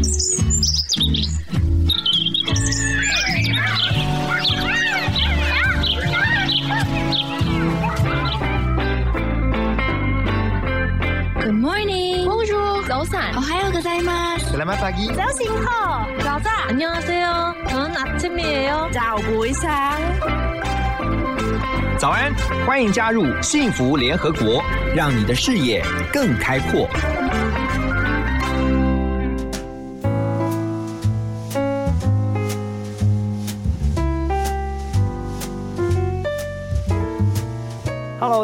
[11.52, 12.24] morning.
[12.24, 13.36] Bonjour.早安.
[13.36, 14.46] 오하요 고자이마스.
[14.50, 15.12] Selamat pagi.
[15.14, 16.68] 早醒好.早安.
[16.70, 17.54] 안녕하세요.
[17.68, 18.88] 저는 아침이에요.
[18.92, 20.00] 早不一상
[21.98, 22.34] 早安，
[22.66, 24.62] 欢迎加入幸福联合国，
[24.94, 26.88] 让你的视野更开阔。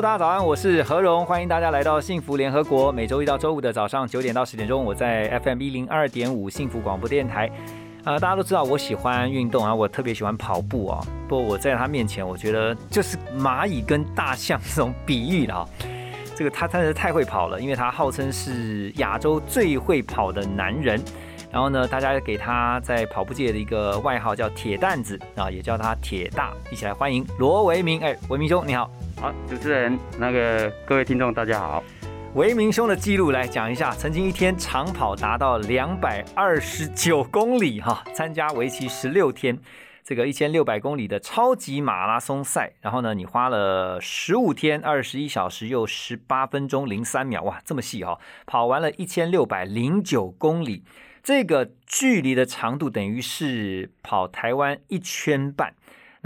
[0.02, 2.92] 大家早安，我是何荣，欢迎大家来到幸福联合国。
[2.92, 7.50] 每周一到周五的早上九点到十点钟，我在 FM 一零二点五幸福广播电台。
[8.04, 11.04] 啊、大家都知道我喜欢运动啊，我特别喜欢跑步啊。
[11.28, 15.68] 不过我在他面前，我觉得就是蚂蚁跟大象这种比喻的啊。
[16.36, 21.02] 这个他真的是太会跑了，因为他号称是亚洲最会跑的男人。
[21.52, 26.54] 然后呢，大家给他在跑步界的一个外号叫铁蛋子啊，也叫他铁大。
[26.70, 28.88] 一起来欢迎罗维明，哎，维明兄你好。
[29.20, 31.84] 好，主持人，那个各位听众，大家好。
[32.36, 39.58] 维明兄的记录来讲一下，曾经一天长跑达到两百二十九公里哈，参加为期十六天
[40.04, 42.74] 这个一千六百公里的超级马拉松赛。
[42.80, 50.84] 然后呢，你花了十五天二十一小时又十八分钟零三秒，哇，这么细哈、跑完了一千六百零九公里，
[51.24, 55.74] 这个距离的长度等于是跑台湾一圈半。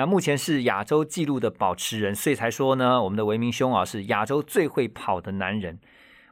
[0.02, 5.78] 那目前是亚洲纪录的保持人，所以才说呢，我们的维明兄啊是亚洲最会跑的男人。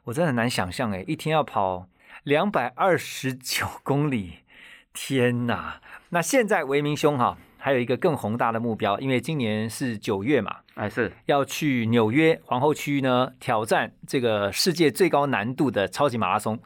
[0.02, 1.86] 我真的很难想象哎，一天要跑
[2.24, 4.38] 两百二十九 公里，
[4.92, 5.80] 天哪！
[6.08, 16.58] 那现在维明兄哈、还有一个更宏大的目标，因为今年是九月嘛，哎，是要去纽约皇后区呢挑战这个世界最高难度的超级马拉松，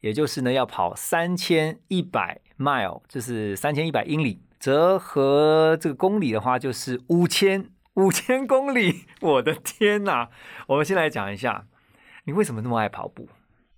[0.00, 7.64] 也就是呢要跑三千一百 mile，就是三千一百英里，折合这个公里的话就是五千
[7.96, 9.06] 五千公里。
[9.22, 10.28] 我的天哪！
[10.68, 11.64] 我们先来讲一下，
[12.24, 13.26] 你为什么那么爱跑步？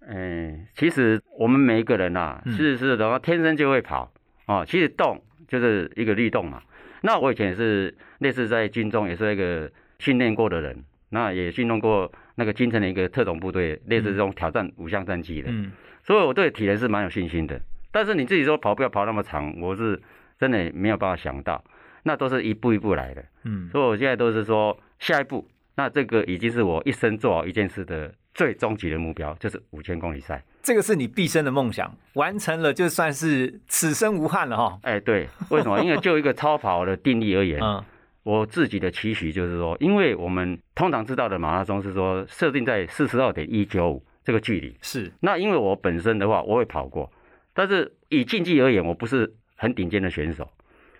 [0.00, 4.12] 嗯，其实我们每一个人呐、嗯是是的话，天生就会跑
[4.46, 4.64] 哦。
[4.68, 6.60] 其实动就是一个律动嘛。
[7.02, 9.70] 那我以前也是类似在军中，也是一个
[10.00, 15.48] 训练过的人，那也训练过那个京城的一个特种部队，类似这种挑战五项战绩的。
[15.50, 15.70] 嗯
[16.04, 17.60] 所以我对体能是蛮有信心的。
[17.92, 20.02] 但是你自己说跑不要跑那么长，我是
[20.38, 21.62] 真的没有办法想到，
[22.02, 23.24] 那都是一步一步来的。
[23.44, 30.42] 嗯，所以我现在都是说下一步，那这个已经是我一生做好一件事的最终极的目标，就是五千公里赛。
[30.62, 34.78] 这个是你毕生的梦想，完成了就算是此生无憾了哈。
[34.82, 35.82] 哎，对，为什么？
[35.82, 37.82] 因为就一个超跑的定义而言， 嗯
[38.24, 47.10] 我自己的期许就是说，因为我们通常知道的马拉松是说设定在四十二点一九五这个距离，是那因为我本身的话，我会跑过，
[47.52, 50.50] 但是以竞技而言，我不是很顶尖的选手。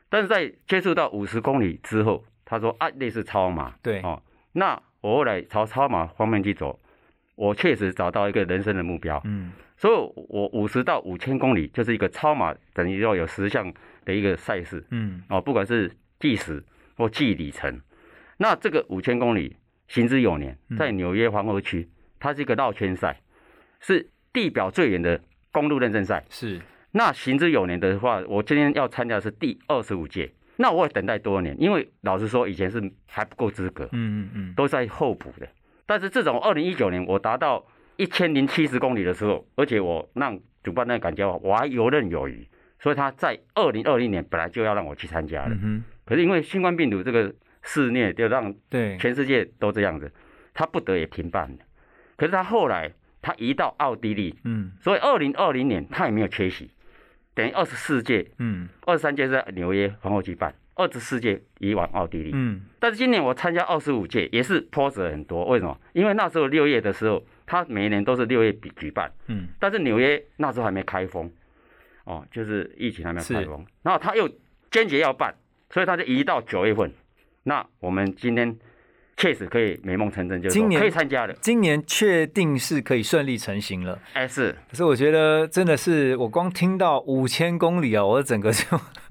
[0.08, 6.78] 但是在接触到五十公里之后，他说啊，类似超马，对哦，那我后来朝超马方面去走，
[7.34, 9.20] 我确实找到一个人生的目标。
[9.24, 9.94] 嗯所以
[10.28, 13.72] 我五十到五千公里就是一个超马，等于说有十项
[14.04, 15.90] 的一个赛事嗯哦，不管是
[16.20, 16.62] 计时
[16.96, 17.80] 或计里程。
[18.36, 19.56] 那这个五千公里
[19.88, 21.88] 行之有年，在纽约皇后区，
[22.20, 23.20] 它是一个绕圈赛，
[23.80, 26.24] 是地表最远的公路认证赛。
[26.30, 26.60] 是
[26.92, 34.54] 那行之有年的话，我今天要参加的是第二十五届，那我也等待多年，因为老实说，以前是还不够资格，嗯嗯嗯。
[34.54, 35.48] 都在候补的。
[35.86, 37.66] 但是这种二零一九年我达到
[37.96, 42.46] 一千零七十公里的时候，而且我让主办那个感觉我还游刃有余，
[42.78, 45.84] 所以他在二零二零年本来就要让我去参加了，嗯哼。
[46.04, 48.98] 可是因为新冠病毒这个肆虐，就让对。
[48.98, 50.12] 全世界都这样子，
[50.52, 51.58] 他不得也停办了。
[52.16, 52.92] 可是他后来
[53.22, 54.72] 他移到奥地利，嗯。
[54.80, 56.70] 所以二零二零年他也没有缺席，
[57.34, 62.30] 等于二十四届嗯二十三届是在纽约皇后举办，二十四届移往奥地利。
[62.34, 65.44] 嗯但是今年我参加二十五届，也是波折很多。
[65.46, 65.78] 为什么？
[65.92, 71.30] 因为那时候六月的时候，它每一年都是六月举举办，嗯但是纽约那时候还没开封，
[72.04, 74.28] 哦，就是疫情还没有开封，然后他又
[74.70, 75.34] 坚决要办，
[75.70, 76.92] 所以他就移到九月份。
[77.44, 78.56] 那我们今天
[79.16, 81.32] 确实可以美梦成真，就是今年可以参加的。
[81.40, 83.98] 今年确定是可以顺利成型了。
[84.14, 88.64] 哎，是可是我觉得真的是，我光听到五千公里啊，我整个就，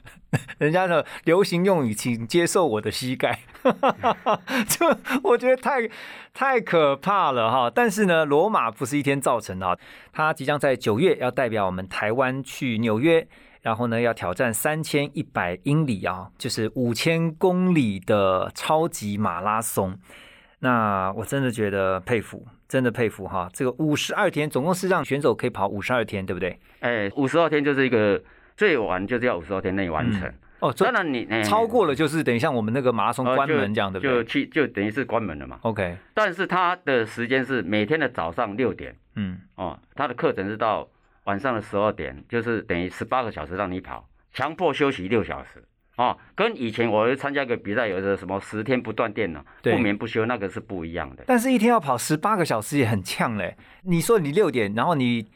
[0.60, 3.40] 人家的流行用语，请接受我的膝盖，
[4.68, 5.90] 就我觉得太
[6.34, 7.72] 太可怕了哈。
[7.74, 9.78] 但是呢，罗马不是一天造成的啊，
[10.12, 13.28] 它即将在九月要代表我们台湾去纽约。
[13.62, 19.98] 然后呢，要挑战三千一百英里啊，就是五千公里的超级马拉松。
[20.60, 23.50] 那我真的觉得佩服，真的佩服哈！
[23.52, 26.60] 这个五十二天，总共是让选手可以跑五十二天，对不对？
[26.82, 28.22] 哎，五十二天就是一个
[28.56, 30.32] 最晚就是要五十二天内完成。
[30.60, 35.58] 哦，当然你哎超过了就是等于像我们那个马拉松关门这样，对不就去就等于是关门了嘛。
[35.64, 40.88] ？OK，但是他的时间是每天的早上六点嗯，哦，他的课程是到
[41.26, 45.64] 晚上的十二点，就是等于十八个小时让你跑，强迫休息六小时。
[45.98, 51.24] 哦，跟以前我参加一个比赛，有的什么十天不断电呢，不眠不休，那个是不一样的。
[51.28, 53.56] 但是一天要跑十八个小时也很呛嘞。
[53.84, 55.28] 你说你六点，然后你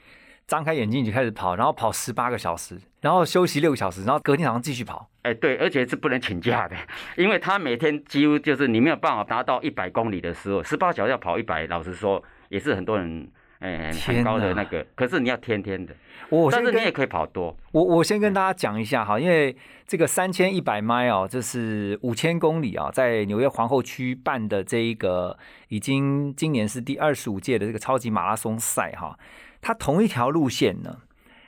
[0.47, 5.07] 张开眼睛就开始跑，然后跑十八个小时，然后休息六个小时，然后隔天早上继续跑。
[5.21, 6.75] 哎，对，而且是不能请假的，
[7.17, 13.29] 因为他每天几乎就是你没有办法达到一百公里的时候，十八小时要跑一百，老实说也是很多人
[13.65, 15.95] 哎天很高的那个，可是你要天天的，
[16.29, 19.56] 我但是你也可以跑多，我我先跟大家讲一下哈，因为
[19.88, 25.38] 这个三千一百迈哦，这是五千公里啊，在纽约皇后区办的这一个，
[25.69, 29.17] 已经今年是第二十五届的这个超级马拉松赛哈，
[29.62, 31.00] 它同一条路线呢，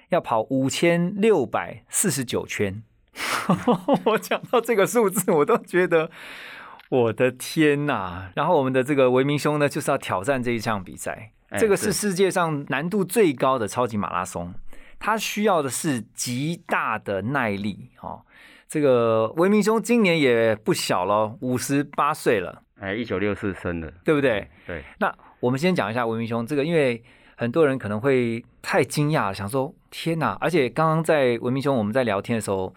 [0.09, 2.81] 要跑五千六百四十九圈。
[4.05, 6.11] 我讲到这个数字，我都觉得
[6.89, 8.29] 我的天呐！
[8.35, 14.53] 然后我们的这个维明兄呢，就是要挑战这一场比赛，哎这个是是世界上难度最高的超级马拉松。
[14.99, 18.21] 它需要的是极大的耐力哦。
[18.67, 24.49] 这个维明兄今年也不小了，五十八岁了，哎，一九六四生的，对不对？
[24.65, 27.01] 对，那我们先讲一下文明兄这个，因为
[27.35, 30.35] 很多人可能会太惊讶，想说天哪！
[30.41, 32.73] 而且刚刚在文明兄我们在聊天的时候，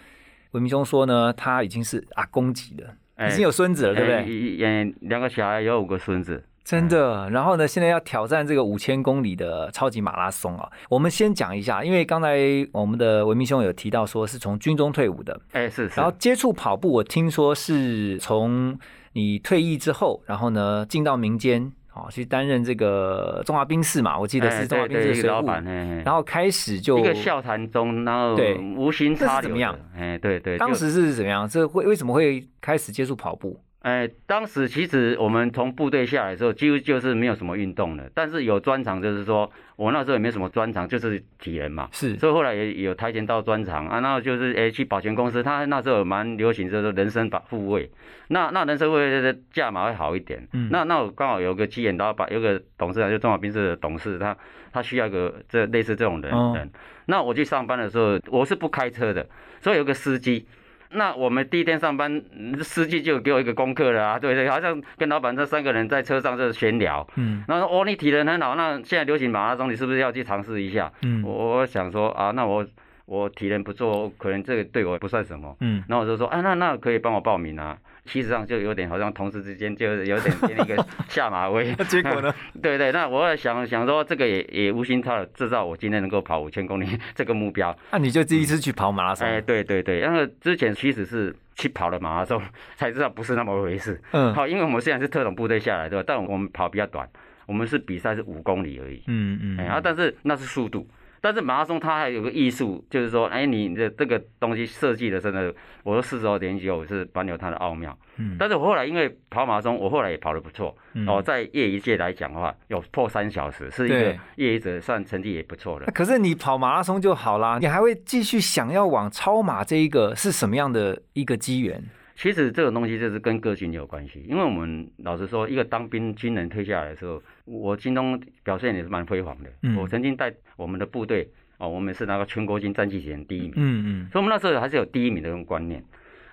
[0.53, 4.95] 文明兄说呢，他已经是阿公级了，哎已经有孙子了，对不哎对？
[5.01, 7.29] 两个小孩有五个孙子，真的。
[7.31, 10.71] 然后呢，现在要挑战这个五千公里的超级马拉松啊。
[10.89, 12.39] 我们先讲一下，因为刚才
[12.73, 18.79] 我们的文明兄有提到说是从军中退伍的，哎，是是然后，接触跑步，我听说是从
[19.13, 29.77] 你退役之后，然后呢进到民间，哦，去担任这个中华兵士嘛，我记得哎是中华兵士的水个老板，务，嘿嘿然后开始就一个笑谈中，然后对无心这是插柳怎么样？
[29.97, 31.49] 哎，对对，就当时是怎么样？
[31.49, 33.59] 这会为什么会开始接触跑步？
[33.81, 41.89] 哎，当时其实我们从部队下来的时候，几乎就是没有什么运动了，但是有专长，就是说我那时候也没什么专长，就是体能嘛。
[41.91, 47.91] 是所以后来也有跆拳道专长啊，然后就是诶去保全公司，他那时候蛮流行就是人身保护卫，
[48.29, 50.47] 那那人身护卫的价码会好一点。
[50.53, 54.37] 嗯那那我刚好有个机缘老板，有个董事长就中华兵社的董事，他
[54.71, 56.71] 他需要一个这类似这种人哦人。
[57.07, 59.27] 那我去上班的时候，我是不开车的，
[59.59, 60.47] 所以有个司机。
[60.93, 70.93] 那我们第一天上班，嗯司机就给我一个功课了啊，对对，好像跟老板这三个人在车上就闲聊，嗯然后说哦，你体能很好，那现在流行马拉松，你是不是要去尝试一下？
[71.03, 72.67] 嗯我我想说啊，那我
[73.07, 75.57] 我体能不错，可能这个对我不算什么。
[75.61, 77.77] 嗯，然后我就说，啊，那那可以帮我报名啊。
[78.11, 81.73] 其实上就有点好像同事之间就有点点一个 下马威。
[81.89, 82.35] 结果呢？
[82.61, 87.77] 对对，那我也想想说，这个也也无心插柳，制造我今天能够跑五千公里这个目标。
[87.93, 89.27] 那你就第一次去跑马拉松？
[89.27, 92.43] 哎，对对对，因为之前其实是去跑了马拉松，
[92.77, 94.01] 才知道不是那么回事。
[94.11, 96.05] 嗯好，因为我们虽然是特种部队下来，对吧？
[96.07, 97.09] 但我们跑比较短，
[97.47, 99.03] 我们是比赛是五公里而已。
[99.07, 100.87] 嗯嗯哎啊，但是那是速度，
[101.21, 107.97] 但是马拉松它还有个艺术，就是说，哎，你的这个东西设计的真的，我说四十二点九是蛮有它的奥妙。
[108.17, 110.77] 嗯但是我后来因为跑马拉松，我后来也跑得不错。
[110.95, 115.87] 嗯哦，在业余界来讲的话，有破三小时，是一个业余者算成绩也不错的。
[115.93, 121.83] 可是你跑马拉松就好啦，你还会继续想要往超马这一个是什么样的一个机缘？
[122.17, 129.51] 其实这种东西就是跟个性有关系，因为我们老实说，一个当兵军人退下来的时候，我军中表现也是蛮辉煌的。
[129.63, 131.29] 嗯我曾经带我们的部队
[131.59, 133.53] 哦，我们是拿个全国军战绩前第一名。
[133.57, 135.85] 嗯嗯所以我们那时候还是有第一名的这种观念。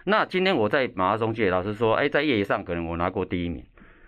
[0.06, 3.62] 那今天我在马拉松界，老实说，哎，在业余上可能我拿过第一名，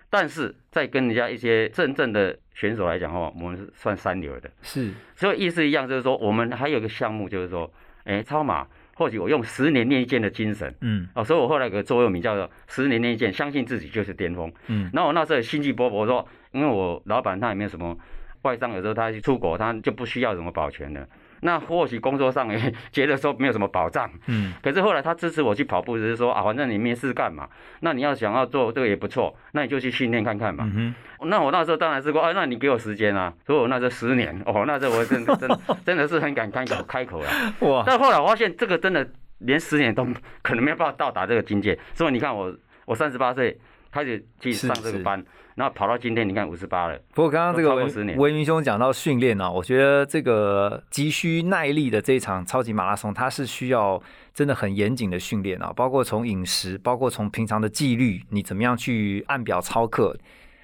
[0.10, 4.50] 但是在跟人家一些真正的选手来讲的话，我们是算三流的。
[4.62, 7.70] 是所以意思一样，就是说我们还有一个项目，就是说，
[8.06, 8.66] 哎，超马，
[9.00, 10.76] 或许我用十年练一剑的精神。
[10.82, 14.52] 嗯哦，所以我后来有个座右铭叫做“十年练一剑，相信自己就是巅峰”。
[14.68, 17.98] 嗯然后我那时候也心气勃勃说，因为我老板他也没有什么
[18.42, 21.08] 外商，有时候他去出国，他就不需要什么保全的。
[21.42, 27.48] 那或许工作上也 觉得说没有什么保障，嗯可是后来他支持我去跑步，只是说啊，反正你没事干嘛，
[27.82, 30.70] 那你要想要做这个也不错，那你就去训练看看嘛。
[30.76, 30.94] 嗯
[31.24, 37.30] 那我那时候当然是说，啊，那你给我时间啊，所以我那时候十年，哦，那时候我真的真的 真的是很敢开口开口了。
[37.70, 39.06] 哇但后来我发现这个真的
[39.40, 40.08] 连十年都
[40.42, 42.56] 可能没有办法到达这个境界，所以你看我
[42.86, 43.60] 我三十八岁
[43.92, 45.24] 开始去是上这个班，
[45.56, 46.98] 然后跑到今天，你看五十八了。
[47.14, 54.02] 不过刚刚这个都超过10年维明兄讲到训练啊，我觉得这个急需耐力的这一场超级马拉松，它是需要
[54.34, 60.16] 真的很严谨的训练啊，包括从饮食，包括从平常的纪律，你怎么样去按表操课。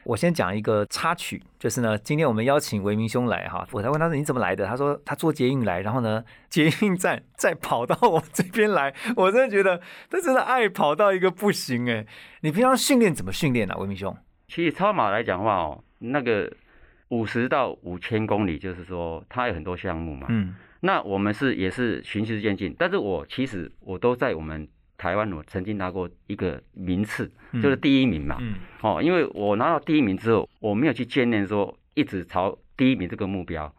[0.06, 12.06] 我先讲一个插曲，就是呢，今天我们邀请维明兄来哈，我才问他说你怎么来的，他说他坐捷运来，然后呢， 捷运站再跑到我这边来，我真的觉得他真的爱跑到一个不行哎。
[12.42, 14.16] 你平常训练怎么训练啊，维明兄？
[14.48, 16.52] 其实超马来讲话哦，那个
[17.10, 20.28] 五十到五千公里，就是说它有很多项目嘛。
[20.30, 24.68] 嗯，那我们是也是循序渐进，但是我其实我都在我们
[25.06, 27.32] 台湾，我曾经拿过一个名次，
[27.62, 28.38] 就是第一名嘛。
[28.40, 33.72] 嗯，哦，因为我拿到第一名之后，我没有去建练说一直朝第一名这个目标。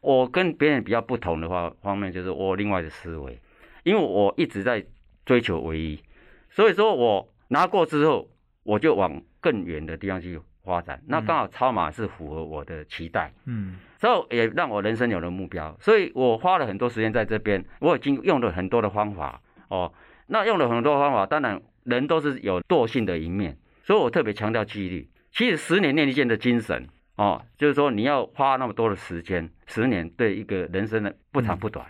[0.00, 3.36] 我跟别人比较不同的话，方面就是我另外的思维，
[3.82, 4.86] 因为我一直在
[5.26, 6.00] 追求唯一，
[6.48, 8.28] 所以说我拿过之后，
[8.62, 11.02] 我就往更远的地方去发展。
[11.08, 19.92] 那刚好超马是符合我的期待，嗯，之后也让我人生有了目标，所以我花了很多时间在这边，我已经用了很多的方法哦。
[20.28, 25.08] 那用了很多方法，当然人都是有惰性的一面，所以我特别强调纪律。
[25.32, 31.84] 其实十年练一剑的精神哦，就是说你要花那么多的时间，十年对一个人生的不长不短。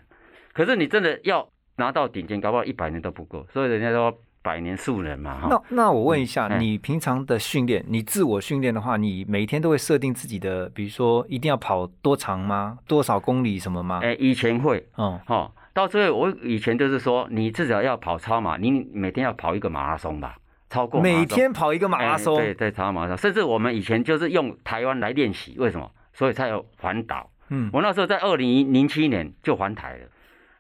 [0.52, 3.46] 可是你真的要拿到顶尖，搞不好一百年都不够。
[3.52, 5.46] 所以人家说百年树人嘛。
[5.48, 12.78] 那那我问一下，嗯你平常的训练，你自我训练的话，你每天都会设定自己的，比如说一定要跑多长吗？
[12.86, 14.00] 多少公里什么吗？
[14.02, 20.36] 哎，以前会哦，哦，到最后我以前就是说，你至少要跑超马，你每天要跑一个马拉松吧，
[20.68, 25.88] 超过每天跑一个马拉松，哎对对，超马拉松，甚至我们以前就是用台湾来练习，为什么？
[26.12, 27.30] 所以才有环岛。
[27.50, 30.06] 嗯，我那时候在二零零七年就环台了。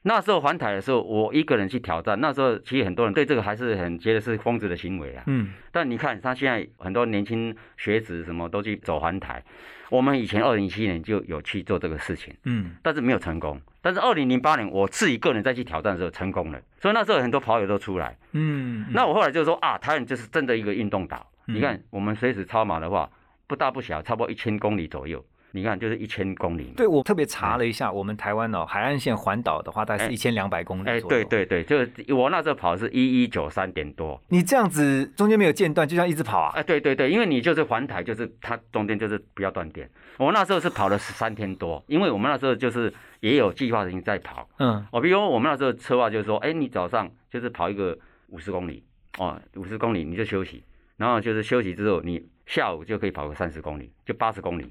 [0.02, 2.18] 那时候环台的时候，我一个人去挑战。
[2.20, 5.24] 那时候其实很多人对这个还是很觉得是疯子的行为啊。
[5.26, 9.42] 嗯，但你看，他现在很多年轻学子什么都去走环台。
[9.90, 13.60] 我们以前二零一七年就有去做这个事情，嗯，但是没有成功。
[13.80, 18.16] 但是二零零八年我自己个人再去挑战的时候成功了，所以那时候很多跑友都出来。
[18.32, 21.30] 嗯，那我后来就说啊，台湾就是真的一个运动岛。
[21.46, 23.10] 嗯你看，我们随时超马的话，
[23.46, 25.24] 不大不小，差不多一千公里左右。
[25.52, 26.72] 你看，就是一千公里。
[26.76, 31.00] 对我特别查了一下，我们台湾哦，海岸线环岛的话，大概是哎一千两百公里哎。
[31.00, 34.20] 对，对对，就是我那时候跑是一一九三点多。
[34.28, 36.52] 你这样子中间没有间断，就像一直跑啊。
[36.54, 39.88] 哎，对对对，因为你就是环台，就是它中间就是不要断电。
[40.18, 44.48] 我那时候是跑了十三天多，因为我们那时候就是也有计划性在跑。
[44.58, 47.96] 嗯哦，比如我们那时候策划就是说，哎，你早上就是跑一个
[48.28, 48.84] 五十公里，
[49.18, 50.62] 哦，五十公里你就休息，
[50.98, 54.70] 然后就是休息之后，你下午就可以跑个三十公里，就八十公里。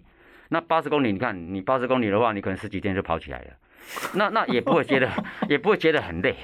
[0.49, 3.47] 那八十公里，你看你八十公里的话，你可能十几天就跑起来了，
[4.13, 5.09] 那那也不会觉得
[5.49, 6.35] 也不会觉得很累。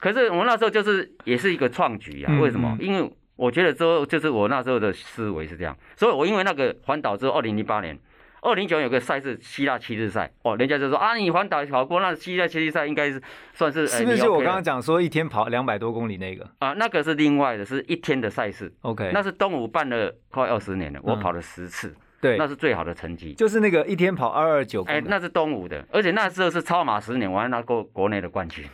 [0.00, 2.76] 可是我那时候就是也是一个创举啊，嗯为什么？
[2.80, 7.98] 嗯因为我觉得之后就是我那时候的思维是这样，所以我因为那个环岛之后，二零零八年。
[8.40, 13.20] 二零九有个赛事希腊七日赛哦，人家就说啊，你环岛跑过，那希腊七日赛应该是
[13.52, 16.72] 算是是不是就我刚刚讲讲说一天跑两百多公里那个啊？
[16.74, 23.34] 那个是另外的，是一天的赛事，？OK，那是东吴办了快二十年了，我嗯跑了十次，对那，是最好的成绩。
[23.34, 28.64] 就是那个一天跑二二九公哎，那是东吴的，而且那时候是超马十年，我还拿过国内的冠军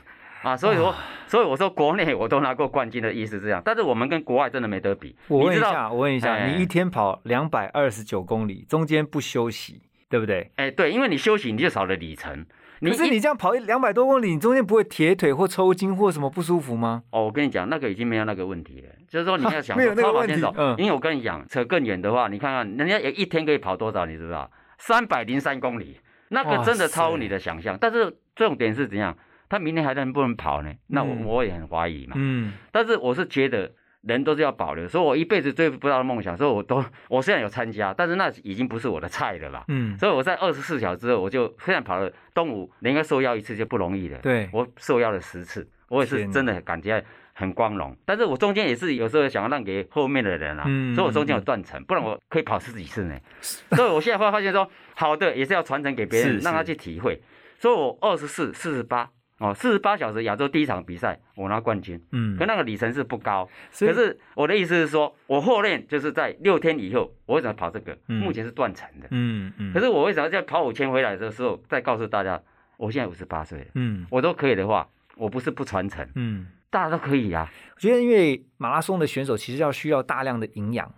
[0.43, 0.95] 啊，所以说，
[1.27, 5.17] 所以我说国内我都拿过冠军的意思是这样，但是我们跟国外真的没得比。
[5.29, 10.51] 我问一下，我问一下，哎你一天跑两百二十九公里，中间不休息，对不对？
[10.57, 12.45] 哎，对，因为你休息你就少了里程。
[12.91, 17.03] 可是你这样跑两百多公里，你中间不会铁腿或抽筋或什么不舒服吗？
[17.11, 18.89] 哦，我跟你讲，那个已经没有那个问题了。
[19.09, 24.51] 就是说你要想没有说那个问题超马选手，嗯因为我跟你讲，扯更远的话，你看看人家也一天可以跑多少，你知不知道？
[24.79, 25.99] 三百零三公里，
[26.29, 27.77] 那个真的超乎你的想象。
[27.81, 29.17] 但是重点是怎样？
[29.49, 30.73] 他明天还能不能跑呢？
[30.89, 32.15] 那我、嗯我也很怀疑嘛。
[32.17, 33.71] 嗯，但是我是觉得
[34.07, 39.65] 人都是要保留，所以我一辈子追不到的梦想，所以我都 我虽然有参加，但是那已经不是我的菜了啦。
[39.69, 44.19] 嗯，所以我在二十四小时之后，我就虽然跑了东吴，人家受邀一次就不容易了。
[44.19, 47.97] 对我受邀了十次，我也是真的感觉很光荣。
[48.05, 53.19] 但是我中间也是有时候想要让给后面的人啊，嗯所以我中间有断层，不然我可以跑十几次呢。
[53.41, 57.23] 所以我现在会发现说，好的也是要传承给别人，让他去体会。
[57.59, 59.09] 所以我二十四、四十八
[59.45, 63.47] 哦，四十八小时亚洲第一场比赛我拿冠军，嗯可，那个里程是不高。
[63.79, 67.95] 可是我的意思是说，我后练就是在六天以后，我为什么跑这个？
[68.09, 69.09] 嗯目前是断层的。
[69.11, 72.41] 嗯嗯，可是我为什么在跑五千回来的时候，再告诉大家，
[72.79, 77.53] 我现在五十八岁了，嗯我都可以的话，我不是不传承，嗯，大家都可以啊。
[77.75, 80.91] 我觉得因为马拉松的选手其实要需要大量的营养，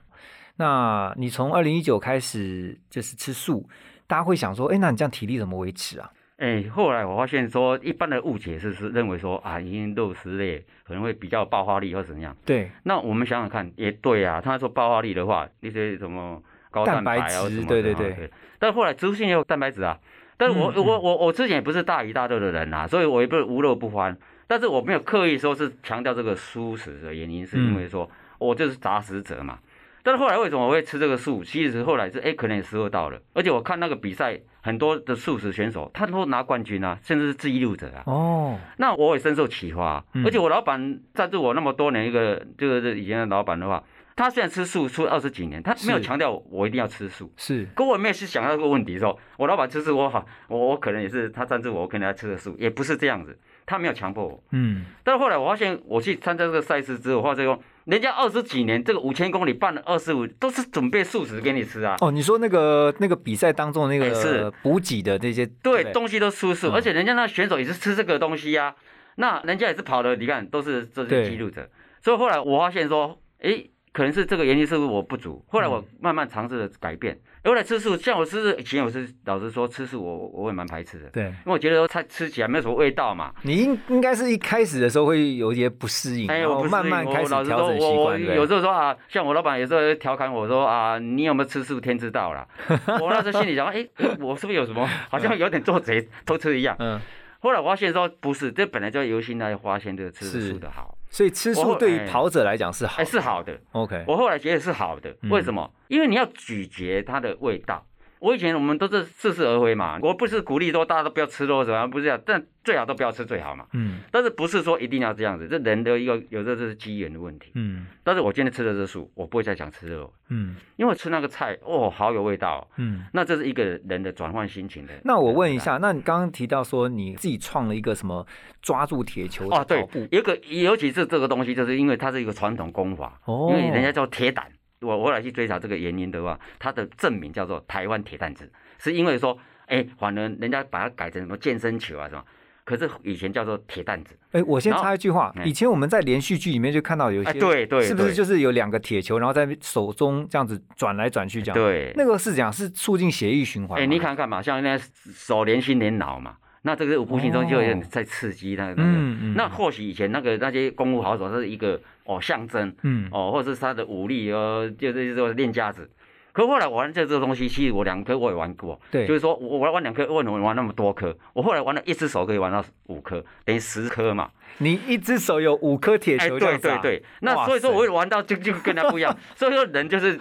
[0.57, 3.69] 那你从二零一九开始就是吃素，
[4.07, 6.13] 大家会想说，哎，那你这样体力怎么维持啊？
[6.39, 12.37] 哎，后来我发现说，一般的误解是是认为说啊，因为肉食类可能会比较有爆发力或怎样。
[12.45, 14.39] 对，那我们想想看，也对啊。
[14.39, 18.31] 他说爆发力的话，那些什么高蛋白啊什么的对对对。
[18.59, 19.99] 但后来植物性也有蛋白质啊。
[20.37, 24.15] 但是我、我我我之前也不是大鱼大肉的人啊，所以我也不是无肉不欢。
[24.47, 29.59] 但是我没有刻意说是强调这个素食的原因，是因为说我就是杂食者嘛。
[30.07, 31.43] 但是后来为什么我会吃这个素？
[31.43, 38.05] 其实后来是哎，可能也时候到了，而且我看那个比赛，很多的素食选手他都拿冠军啊，甚至是记录者啊。
[38.07, 43.83] 哦，那我也深受启发，嗯而且我老板赞助我那么多年，一个这个是以前的老板的话，
[44.15, 47.33] 他虽然吃素吃二十几年，他没有强调我一定要吃素。
[47.37, 53.37] 是可我没有去想到这个问题说，我老板吃素，我好，我我可能也是他赞助我，我可能要吃个素，也不是这样子，
[53.67, 54.41] 他没有强迫我。
[54.53, 61.95] 嗯但是后来我发现，我去参加这个赛事之后，我发现说，人家二十几年这个五千公里办了二十五，都是准备素食给你吃啊。
[62.01, 68.75] 哦，你说那个那个比赛当中的那个是个补给的这些对，不东西都出素，嗯而且人家那选手也是吃这个东西呀、
[69.15, 71.71] 那人家也是跑的，你看都是这些记录者。
[72.03, 75.45] 所以后来我发现说，诶，可能是这个原因是不是我不足？
[75.47, 77.17] 后来我慢慢尝试着改变。
[77.47, 83.33] 后来吃素，像我吃素以前我是老实说吃素我我我也蛮排斥的，对因为我觉得说它吃起来没有什么味道嘛。
[83.43, 92.47] 你应应该是一开始的时候会有一些不适应，哎，我慢慢开始调整习我我惯，对不对有时候说啊，像我老板有时候调侃我说啊，你有没有吃素天知道啦。
[93.01, 93.87] 我那时候心里想，哎，
[94.19, 96.75] 我是不是有什么好像有点做贼 偷吃一样？
[96.81, 97.01] 嗯，
[97.39, 103.59] 后来我发现说不是，这本来就由心来发现这个吃素的好，所以吃我素对于哎跑者来讲是好是好的。
[103.73, 105.71] ，OK，我后来觉得是好的，嗯为什么？
[105.89, 107.87] 因为你要咀嚼它的味道。
[108.19, 113.67] 我以前我们都是似是而非嘛，我不是鼓励说大家都不要吃肉什么，不是这样，但最好都不要吃最好嘛。
[113.73, 117.51] 嗯但是不是说一定要这样子，这人的一个有的这是机缘的问题。
[117.55, 123.05] 嗯但是我今天吃的这素，我不会再想吃肉，嗯因为吃那个菜哦，好有味道哦、嗯。
[123.13, 124.95] 那这是一个人的转换心情的。
[125.05, 128.27] 那我问一下，那你刚刚提到说你自己创了一个什么
[128.63, 134.51] 抓住铁球的哦，对有一个尤其是这个东西，就是因为它是一个传统功法，哦因为人家叫铁胆。
[134.81, 142.23] 我我来去追查这个原因的话，它的正名叫做台湾铁蛋子，是因为说，哎，反而人家把它改成什么健身球啊什么，
[142.65, 144.17] 可是以前叫做铁蛋子。
[144.33, 153.83] 哎，我先插一句话，哎以前我们在连续剧里面就看到有一些，哎对对是不是就是有两个铁球，然后在手中这样子转来转去这样？，对，那个是讲是促进血液循环吗。
[153.83, 154.79] 哎，你看看嘛，像那
[155.15, 158.91] 手连心连脑嘛，那这个无形中就有点在刺激那个那个。
[158.91, 165.91] 嗯嗯，那或许以前那个那些功夫好手是一个哦象征，嗯哦，或者是他的武力哦，就是说练家子。
[166.33, 171.17] 可后来玩这这个东西，其实我两颗我也玩过，对就是说我玩玩两颗，为什么玩那么多颗？
[171.33, 174.31] 我后来玩了一只手可以玩到五颗，等于十颗嘛。
[174.59, 180.19] 你一只手有五颗铁哎，球对对对，那所以说我会玩到就就跟他不一样， 所以说人就是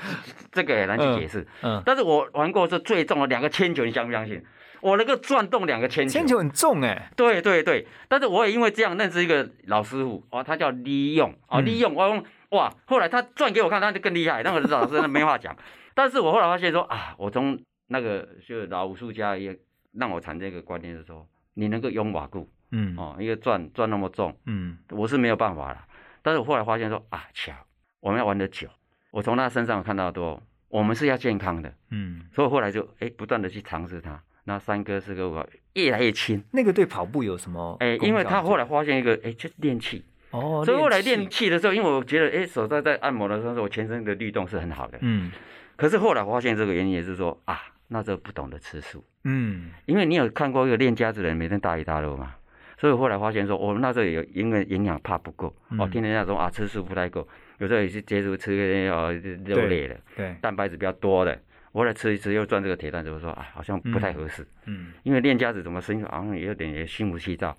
[0.54, 1.46] 这个很难去解释。
[1.62, 4.42] 嗯，但是我玩过是最重的两个铅球，你相不相信？
[4.82, 11.66] 我能够转动两个铅球，铅球很重哎，对对对，但是我也因为这样认识一个老师傅，哦，他叫利用，哦，嗯。
[11.66, 15.56] 利用，我用哇，后来他转给我看，那就更厉害，那个老师那没话讲。
[15.94, 19.58] 但是我后来发现说啊，我从那个就老武术家也
[19.94, 22.96] 让我产生一个观念是说，你能够用瓦固嗯。
[22.98, 24.78] 哦，一个转转那么重，嗯。
[24.92, 25.86] 我是没有办法了。
[26.22, 27.54] 但是我后来发现说啊，巧，
[28.00, 28.68] 我们要玩的久，
[29.12, 36.44] 我从他身上看到多，我们是要健康的，嗯，所以后来就哎不断的去尝试它，那三哥四哥五颗越来越轻。
[36.52, 37.78] 那个对跑步有什么？
[37.80, 44.98] 哎，因为他后来发现一个，哎，就是练气，哦，所以后来练气的时候，因为我觉得，哎，手在在按摩的时候，我全身的律动是很好的。
[45.02, 45.32] 嗯。
[45.76, 49.72] 可是后来发现这个原因也是说啊，那时候不懂得吃素，嗯。
[49.86, 52.36] 因为你有看过一个练家子的人每天大鱼大肉嘛，
[52.78, 55.82] 所以后来发现说，我、那时候有因为营养怕不够，嗯。
[55.82, 57.28] 哦，听人家说啊吃素不太够，
[57.58, 59.12] 有时候也是接触吃个哦
[59.46, 61.38] 肉类的，对，蛋白质比较多的，
[61.76, 64.48] 我后来吃一吃又赚这个铁蛋子，我说啊好像不太合适。
[64.64, 64.94] 嗯。
[65.04, 67.54] 因为练家子怎么声音好像也有点也心浮气躁，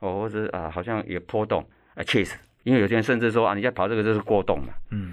[0.00, 5.12] 哦，或者啊好像也波动啊，确实，因为有些人甚至说啊你在跑这个就是过动嘛，嗯。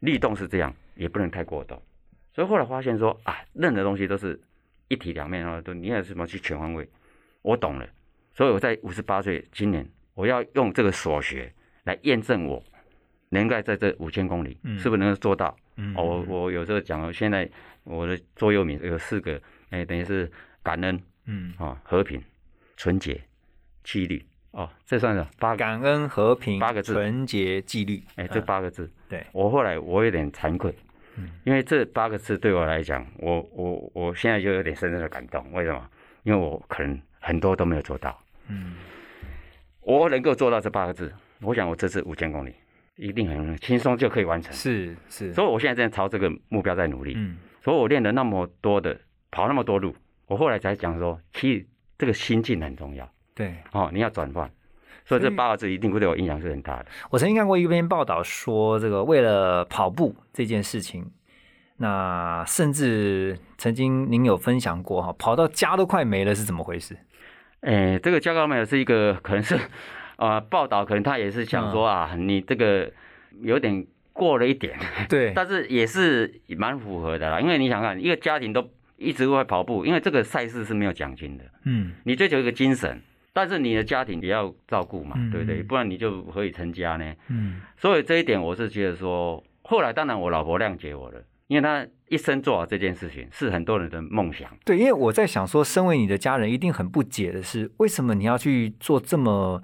[0.00, 1.80] 律动是这样，也不能太过动，
[2.34, 4.36] 所以后来发现说啊，任何东西都是
[4.88, 6.84] 一体两面啊，都你要什么去全方位，
[7.42, 7.86] 我懂了，
[8.34, 11.52] 所以我在五十八岁今年，我要用这个所学
[11.84, 12.60] 来验证我
[13.28, 14.76] 能够在这五千公里、嗯。
[14.76, 15.56] 是不是能够做到。
[15.76, 17.48] 嗯，哦，我我有时候讲，现在
[17.84, 19.40] 我的座右铭有四个，
[19.70, 20.30] 哎，等于是
[20.62, 21.00] 感恩。
[21.26, 22.20] 嗯，哦，和平、
[22.76, 23.20] 纯洁、
[23.84, 28.90] 纪律，哦，这算是八个，感恩和平八个字纯洁纪律，哎，这嗯八个字。
[29.08, 30.74] 对，我后来我有点惭愧，
[31.16, 35.52] 嗯因为这八个字对我来讲，我我我现在就有点深深的感动。
[35.52, 35.88] 为什么？
[36.24, 38.18] 因为我可能很多都没有做到，
[38.48, 38.74] 嗯
[39.82, 42.52] 我能够做到这八个字，我想我这次五千公里
[42.96, 44.52] 一定很轻松就可以完成。
[44.52, 47.14] 是是，所以我现在正在朝这个目标在努力。
[47.16, 48.98] 嗯所以我练了那么多的，
[49.30, 49.94] 跑那么多路，
[50.26, 53.54] 我后来才讲说，其实这个心境很重要对。
[53.72, 54.50] 哦，你要转换。
[55.04, 56.86] 所以这八个字一定会对我影响是很大的。
[57.10, 61.10] 我曾经看过一篇报道说，这个为了跑步这件事情，
[61.78, 66.96] 那甚至曾经您有分享过哈，跑到家都快没了是怎么回事？
[67.62, 69.58] 诶，这个加高没有是一个可能是，
[70.16, 72.88] 呃，报道可能他也是想说啊，你这个
[73.40, 77.40] 有点过了一点，对， 但是也是蛮符合的啦。
[77.40, 83.00] 因为你想看，一个家庭都一直会跑步，因为这个赛事是没有奖金的，嗯你追求一个精神，
[83.32, 85.62] 但是你的家庭也要照顾嘛，嗯对不对？
[85.62, 87.14] 嗯不然你就可以成家呢。
[87.28, 94.48] 嗯所以这一点我是觉得说，后来当然我老婆谅解我了，因为她一生做好这件事情是很多人的梦想。
[94.64, 99.62] 对，因为我在想说，身为你的家人，一定很不解的是，为什么你要去做这么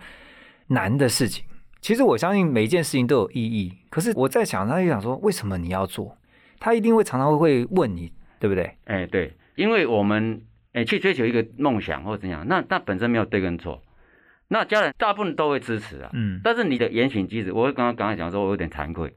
[0.69, 1.45] 难的事情？
[1.81, 6.17] 其实我相信每一件事情都有意义，可是我在想，他就想说，为什么你要做？
[6.61, 8.77] 他一定会常常会问你，对不对？
[8.85, 13.81] 哎，对，因为我们哎去追求一个梦想或怎样，那那本身没有对跟错，
[14.49, 16.11] 那家人大部分都会支持啊。
[16.13, 19.15] 嗯但是你的言行举止，我刚刚刚才讲说，我有点惭愧。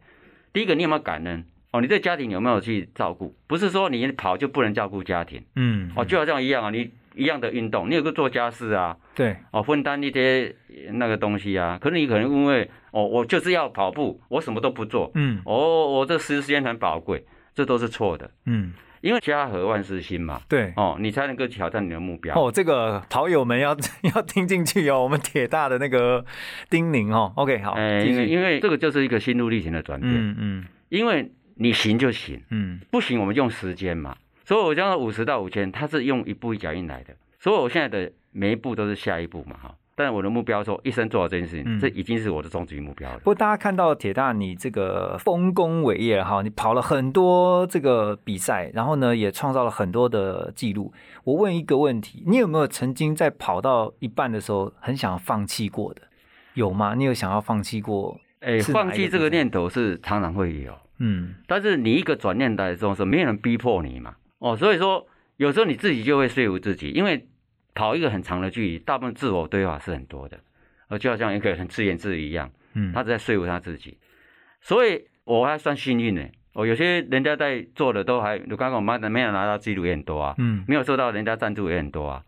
[0.54, 1.44] 第一个，你有没有感恩？
[1.72, 3.34] 哦，你对家庭有没有去照顾？
[3.48, 11.78] 不是说你跑就不能照顾家庭嗯，哦，就好像一样啊，你一样的运动，你有个做家事啊，对，哦，分担一些呃那个东西啊。
[11.82, 18.30] 可是你可能因为哦，我就是要跑步，我什么都不做，嗯哦，我这时间很宝贵，这都是错的。
[18.46, 20.74] 嗯，因为家和万事兴嘛，对。
[20.76, 22.36] 哦，你才能够挑战你的目标。
[22.36, 23.76] 哦，这个跑友们要
[24.16, 26.26] 要听进去哦，我们铁大的那个
[26.70, 27.34] 叮咛哦。
[27.36, 27.78] OK，好。
[27.78, 34.16] 因为因为这个就是一个心路历程的转变，嗯嗯因为你行就行，嗯不行我们用时间嘛。
[34.52, 39.74] 所以我讲五十到五千，它是用一步一脚印来的，所以我现在的每一步都是下一步嘛哈。
[39.96, 43.24] 但是我的目标说一生做好这件事情，嗯这已经是我的终极目标了不。
[43.24, 50.92] 过大家看到铁大你这个丰功伟业哈，你跑了很多这个比赛，然后呢也创造了很多的记录。
[51.24, 56.02] 我问一个问题，你有没有曾经在跑到一半的时候很想放弃过的？
[56.56, 56.94] 有吗？
[56.96, 58.20] 你有想要放弃过？
[58.42, 64.14] 哎，放弃这个念头是常常会有，嗯但是你一个转念来的时候，是没有人逼迫你嘛。
[64.42, 67.28] 哦，所以说有时候你自己就会说服自己，因为
[67.76, 70.40] 跑一个很长的距离，大部分自我对话是很多的，
[70.88, 73.98] 而，就好像一个人自言自语一样，嗯，他在说服他自己。
[74.60, 76.26] 所以我还算幸运呢。
[76.54, 82.26] 哦，有些人家在做的都还，刚刚我们没有拿到记录也很多啊，嗯没有受到人家赞助也很多啊，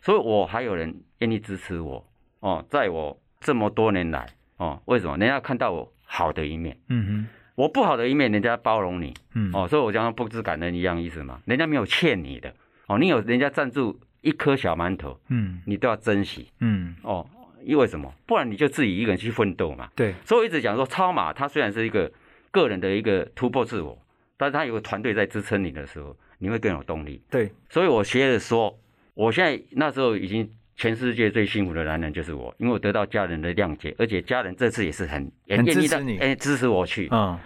[0.00, 2.06] 所以我还有人愿意支持我。
[2.38, 4.26] 哦，在我这么多年来，
[4.58, 6.78] 哦，为什么人家看到我好的一面？
[6.88, 9.14] 嗯我不好的一面，人家包容你。
[9.34, 12.54] 嗯哦，所以我讲不知感恩一样意思嘛，人家没有欠你的。
[12.86, 16.50] 哦，你有人家赞助一颗小馒头，嗯你都要珍惜。
[16.60, 17.26] 嗯，哦，
[17.62, 18.12] 因为什么？
[18.26, 19.88] 不然你就自己一个人去奋斗嘛。
[19.94, 22.10] 对，所以我一直讲说，超马它虽然是一个
[22.50, 23.98] 个人的一个突破自我，
[24.36, 27.22] 但是它有个团队在支撑你的时候，你会更有动力。
[27.30, 28.78] 对，所以我学着说，
[29.14, 36.18] 我现在那时候已经全世界最幸福的男人就是我，因为我得到家人的谅解，而且家人这次也是很也很愿意让支持你。
[36.18, 37.08] 哎支持我去。
[37.10, 37.38] 嗯。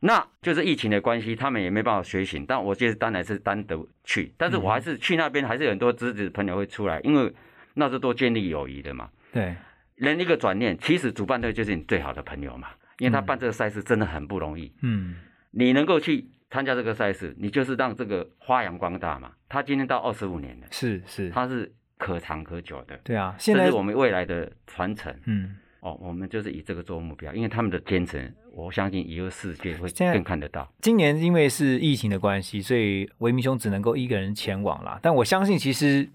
[0.00, 7.32] 那就是疫情的关系，他们也没办法随行，但我就是当然是单独去，但是我还是去那边，还是有很多支持朋友会出来，因为
[7.72, 9.08] 那是多建立友谊的嘛。
[9.32, 9.54] 对，
[9.94, 12.68] 人一个转念，其实主办队就是你最好的朋友嘛，
[12.98, 15.16] 因为他办这个赛事真的很不容易，嗯。
[15.52, 19.32] 你能够去参加这个赛事，你就是让这个发扬光大嘛。
[19.48, 25.56] 他今天到二十五年了，是是，他是可长可久的，对啊，现在我们未来的传承嗯。
[25.80, 25.96] 哦。
[26.00, 30.70] 我们就是以这个做目标，因为他们的坚持，我相信以后世界会更看得到。
[30.80, 34.98] 今年因为是疫情的关系，所以维明兄只能够一个人前往啦。
[35.02, 36.08] 但我相信，其实，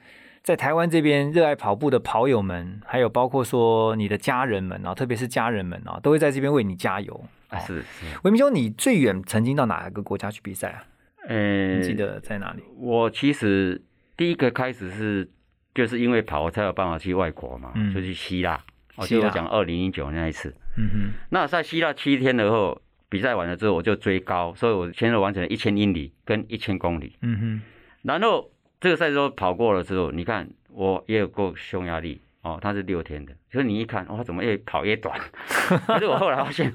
[0.44, 7.26] 在台湾这边热爱跑步的跑友们，还有包括说你的家人们啊，特别是家人们啊，都会在这边为你加油。
[7.48, 10.84] 啊，哦是是，维明兄，你最远曾经到哪一个国家去比赛啊？
[11.28, 12.64] 呃，你记得在哪里？
[12.76, 13.82] 我其实
[14.18, 15.30] 第一个开始是
[15.74, 18.60] 就是因为跑，我才有办法去外国嘛，嗯就去希腊。
[18.96, 27.16] 哦，就我讲二零一九那一次，嗯哼，那在希腊七天了后，比赛完了之后，我就追高，所以我先后完成了一千英里跟一千公里。
[27.22, 27.62] 嗯哼，
[28.02, 28.52] 然后
[28.82, 35.18] 这个赛事都跑过了之后，你看我也有过匈牙利哦，它是六天的，所以你一看，哇，怎么越跑越短？
[35.88, 36.74] 可是我后来发现，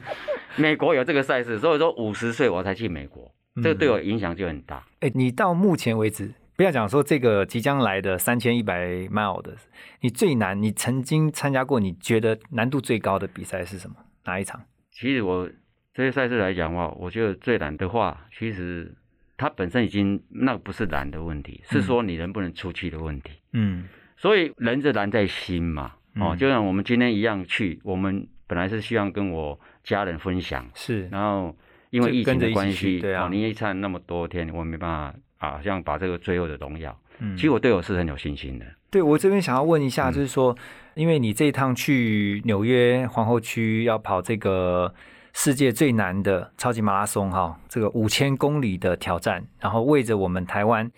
[0.57, 3.31] 美国有这个赛事，所以说五十岁我才去美国，
[3.63, 4.83] 这个对我影响就很大。
[5.01, 9.57] 哎，你到目前为止，不要讲说这个即将来的三千一百 mile 的，
[10.01, 13.97] 你最难，你曾经参加过，你觉得难度最高的比赛是什么？
[14.25, 14.63] 哪一场？
[14.93, 15.51] 其实我
[15.93, 18.95] 这些赛事来讲的话，我觉得最难的话，其实
[19.37, 23.33] 它本身已经那不是难的问题，是说你能不能出去的问题。
[23.53, 31.55] 嗯所以人是难在心嘛，哦，嗯就像我们今天一样去，我们本来是希望跟我家人分享，是，然后
[31.91, 38.65] 因为疫情的关系，对啊哦，你一唱那么多天，我没办法啊，像把这个最后的荣耀，嗯其实我对我是很有信心的。
[38.91, 40.57] 对我这边想要问一嗯下，就是说，
[40.95, 44.95] 因为你这一趟去纽约皇后区要跑这个
[45.33, 50.89] 世界最难的超级马拉松哈，这个五千公里的挑战，然后为着我们台湾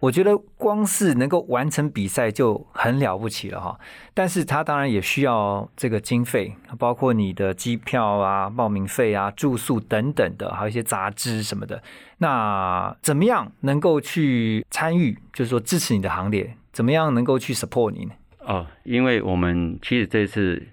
[0.00, 3.78] 我觉得光是能够完成比赛就很了不起了哈。
[4.14, 11.82] 但是他当然也需要这个经费，包括你的机票啊、报名费啊、住宿等等的，还有一些杂志什么的。
[12.18, 16.56] 那怎么样能够去参与，就是说支持你的行列？
[16.72, 18.12] 怎么样能够去 support 你呢？
[18.38, 20.66] 哦，因为我们其实这次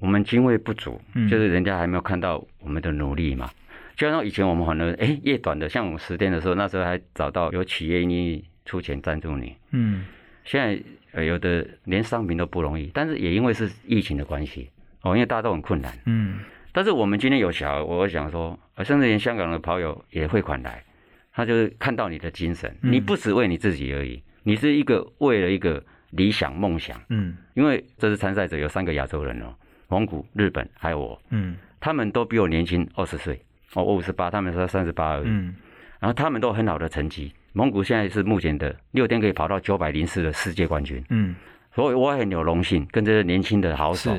[0.00, 3.48] 我们经费不足，嗯就是人家还没有看到我们的努力嘛。
[3.96, 9.56] 就像以前我们很多哎夜短的，像我们十天的时候，那时候还找到有企业愿意出钱赞助你。
[9.70, 10.04] 嗯
[10.44, 10.80] 现在
[11.12, 14.70] 呃有的连商品都不容易，但是也因为是疫情的关系
[15.02, 15.92] 哦，因为大家都很困难。
[16.04, 16.38] 嗯
[16.72, 20.84] 但是我们今天有小孩，我想说，呃甚至连香港的跑友也汇款来，
[21.32, 27.00] 他就是看到你的精神，嗯你不只为你自己而已，你是一个为了一个理想梦想。
[27.08, 29.54] 嗯因为这次参赛者有三个亚洲人哦，
[29.88, 33.42] 蒙古、日本还有我，嗯他们都比我年轻二十岁
[33.74, 35.28] 哦，我五十八，他们才三十八而已。
[35.28, 35.56] 嗯
[35.98, 41.34] 然后他们都有很好的成绩，蒙古现在是目前的六天可以跑到九百零四的世界冠军，嗯，
[41.74, 44.14] 所以我很有荣幸跟这些年轻的好手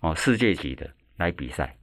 [0.00, 1.76] 哦，世界级的来比赛。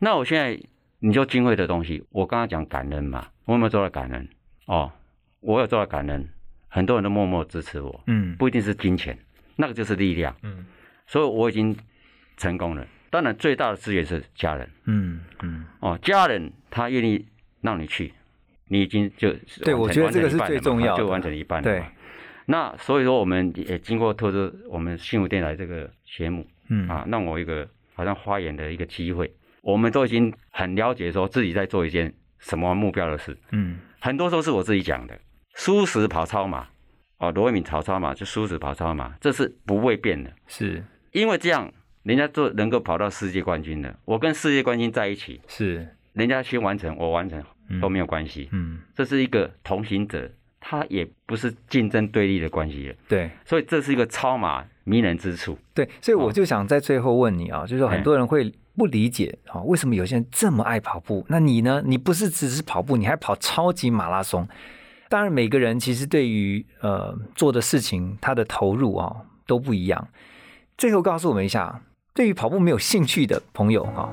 [0.00, 0.60] 那我现在
[0.98, 4.28] 你就经会的东西，我刚刚讲感恩嘛，我有没有做到感恩？
[4.66, 4.90] 哦，
[5.38, 6.28] 我有做到感恩，
[6.66, 9.16] 很多人都默默支持我，嗯不一定是金钱，
[9.54, 10.34] 那个就是力量。
[10.42, 10.66] 嗯
[11.06, 11.74] 所以我已经
[12.36, 12.84] 成功了。
[13.10, 17.24] 当然，最大的资源是家人嗯嗯，哦，家人他愿意
[17.60, 18.12] 让你去，
[18.68, 21.02] 你已经就对我觉得这个是最重要的。
[21.02, 21.82] 就完成一半了对。
[22.46, 26.88] 那所以说，我们也经过特殊我们幸福电台这个节目嗯。
[26.88, 29.30] 啊，让我一个好像发言的一个机会。
[29.60, 33.78] 我们都已经很了解说自己在做一件什么目标的事，嗯。
[34.00, 35.18] 很多时候是我自己讲的。
[35.54, 36.68] 舒适跑超马，
[37.18, 40.32] 哦，罗伟敏跑超马就舒适跑超马，这是不会变的。
[40.46, 40.82] 是。
[41.12, 41.70] 因为这样，
[42.04, 43.94] 人家做能够跑到世界冠军的。
[44.04, 45.86] 我跟世界冠军在一起，是。
[46.12, 47.38] 人家先完成，我完成。
[47.40, 47.44] 嗯
[47.80, 48.48] 都没有关系。
[48.52, 52.94] 嗯这是一个同行者，他也不是竞争对立的关系了。
[53.08, 53.30] 对。
[53.44, 55.58] 所以这是一个超马迷人之处。
[55.74, 61.24] 对，所以我哦就想在最后问你啊，就是说很多人会不理解啊，为什么有些人这么爱跑步？
[61.28, 61.82] 那你呢？
[61.84, 64.48] 你不是只是跑步，你还跑超级马拉松。
[65.08, 70.08] 当然，每个人其实对于呃做的事情，他的投入啊都不一样。
[70.76, 71.82] 最后告诉我们一下，
[72.14, 74.12] 对于跑步没有兴趣的朋友哈、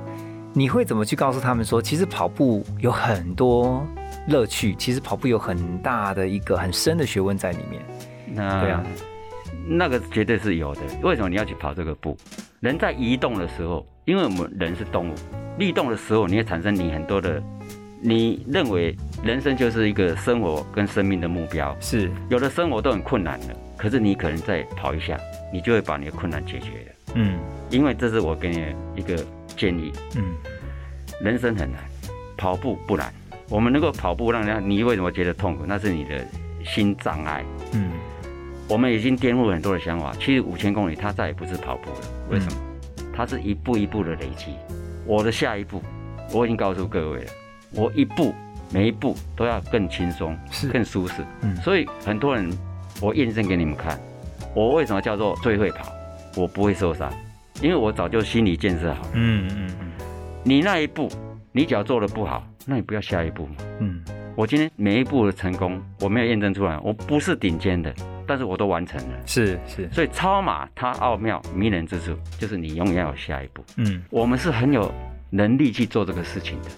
[0.58, 3.86] 你会怎么去告诉他们说，其实跑步有很多
[4.30, 7.82] 乐趣，其实跑步有很大的一个很深的学问在里面。
[8.34, 8.82] 那对啊，
[9.68, 10.82] 那个绝对是有的。
[11.04, 12.16] 为什么你要去跑这个步？
[12.62, 15.14] 人在移动的时候，因为我们人是动物，
[15.58, 17.44] 律动的时候，你会产生你很多的，
[18.00, 21.76] 你认为人生就是一个生活跟生命的目标。
[21.82, 25.20] 是，有的生活都很困难的，可是你可能再跑一下，
[25.52, 26.92] 你就会把你的困难解决了。
[27.16, 27.38] 嗯
[27.70, 29.18] 因为这是我给你一个
[29.56, 30.36] 建议，嗯
[31.22, 31.80] 人生很难，
[32.38, 33.14] 跑步不难。
[33.50, 35.64] 我们能够跑步，让人家你为什么觉得痛苦？
[35.68, 36.26] 那是你的
[36.66, 37.44] 心障碍。
[37.74, 37.92] 嗯
[38.68, 40.12] 我们已经颠覆很多的想法。
[40.20, 42.00] 其实五千公里它再也不是跑步了，
[42.32, 42.58] 为什么？
[43.16, 44.56] 它是一步一步的累积。
[45.06, 45.82] 我的下一步，
[46.34, 47.32] 我已经告诉各位了，
[47.72, 48.34] 我一步
[48.72, 51.24] 每一步都要更轻松是，更舒适。
[51.42, 52.52] 嗯所以很多人，
[53.00, 54.00] 我验证给你们看，
[54.56, 55.94] 我为什么叫做最会跑？
[56.36, 57.14] 我不会受伤，
[57.62, 59.10] 因为我早就心理建设好了。
[59.14, 59.92] 嗯嗯嗯
[60.44, 61.10] 你那一步，
[61.52, 63.56] 你只要做的不好，那你不要下一步嘛。
[63.80, 64.04] 嗯
[64.36, 67.94] 我今天每一步的成功，我没有验证出来，我不是顶尖的，
[68.28, 69.18] 但是我都完成了。
[69.26, 73.64] 是是，所以超马它奥妙迷人之处，就是你永远要有下一步。
[73.78, 74.94] 嗯我们是很有
[75.30, 76.70] 能力去做这个事情的。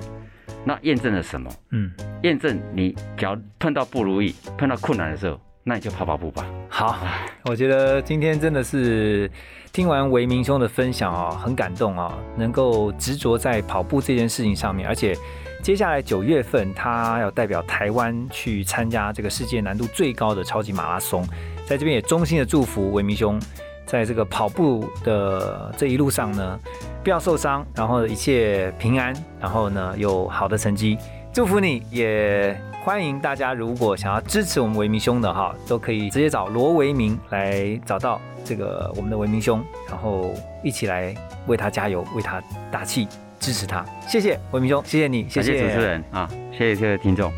[0.63, 1.49] 那验证了什么？
[1.71, 1.91] 嗯，
[2.23, 6.45] 验证你只要碰到不如意、碰到困难的时候，那你就跑跑步吧。
[6.69, 6.97] 好，
[7.43, 9.30] 我觉得今天真的是
[9.73, 15.13] 听完维明兄的分享啊、很感动啊、能够执着在跑步这件事情上面，而且
[15.62, 21.27] 接下来九月份他要代表台湾去参加这个世界难度最高的超级马拉松，
[21.65, 23.38] 在这边也衷心的祝福维明兄，
[23.86, 26.58] 在这个跑步的这一路上呢，
[27.03, 30.97] 不要受伤，然后一切平安，然后呢有好的成绩，
[31.34, 41.13] 祝福你，也欢迎大家如果想要支持我们维明兄的哈，都可以直接找罗维明来找到这个我们的维明兄，然后一起来
[41.47, 43.06] 为他加油，为他打气，
[43.41, 43.86] 支持他。
[44.08, 47.30] 谢谢维明兄，谢谢你，谢谢主持人啊，谢谢各位听众。